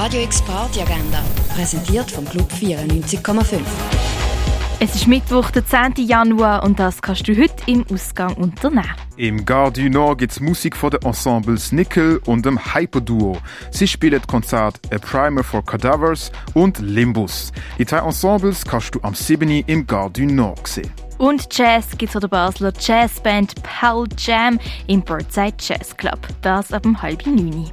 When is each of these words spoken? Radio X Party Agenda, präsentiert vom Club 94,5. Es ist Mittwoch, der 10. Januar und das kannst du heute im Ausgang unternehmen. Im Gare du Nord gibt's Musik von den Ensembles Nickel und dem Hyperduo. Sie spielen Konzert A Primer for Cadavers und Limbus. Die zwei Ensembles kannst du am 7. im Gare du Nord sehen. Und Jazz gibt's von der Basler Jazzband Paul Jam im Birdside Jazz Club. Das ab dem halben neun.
Radio 0.00 0.22
X 0.22 0.40
Party 0.42 0.80
Agenda, 0.80 1.20
präsentiert 1.52 2.08
vom 2.08 2.24
Club 2.24 2.48
94,5. 2.52 3.58
Es 4.78 4.94
ist 4.94 5.08
Mittwoch, 5.08 5.50
der 5.50 5.66
10. 5.66 6.06
Januar 6.06 6.62
und 6.62 6.78
das 6.78 7.02
kannst 7.02 7.26
du 7.26 7.36
heute 7.36 7.56
im 7.66 7.84
Ausgang 7.92 8.32
unternehmen. 8.34 8.94
Im 9.16 9.44
Gare 9.44 9.72
du 9.72 9.90
Nord 9.90 10.18
gibt's 10.18 10.38
Musik 10.38 10.76
von 10.76 10.90
den 10.90 11.02
Ensembles 11.02 11.72
Nickel 11.72 12.20
und 12.26 12.46
dem 12.46 12.60
Hyperduo. 12.72 13.38
Sie 13.72 13.88
spielen 13.88 14.22
Konzert 14.24 14.80
A 14.92 14.98
Primer 14.98 15.42
for 15.42 15.64
Cadavers 15.64 16.30
und 16.54 16.78
Limbus. 16.78 17.52
Die 17.76 17.84
zwei 17.84 17.98
Ensembles 17.98 18.64
kannst 18.64 18.94
du 18.94 19.00
am 19.02 19.16
7. 19.16 19.50
im 19.66 19.84
Gare 19.84 20.12
du 20.12 20.26
Nord 20.26 20.68
sehen. 20.68 20.92
Und 21.18 21.48
Jazz 21.50 21.88
gibt's 21.98 22.12
von 22.12 22.20
der 22.20 22.28
Basler 22.28 22.72
Jazzband 22.78 23.60
Paul 23.64 24.06
Jam 24.16 24.60
im 24.86 25.02
Birdside 25.02 25.56
Jazz 25.58 25.96
Club. 25.96 26.20
Das 26.42 26.72
ab 26.72 26.84
dem 26.84 27.02
halben 27.02 27.34
neun. 27.34 27.72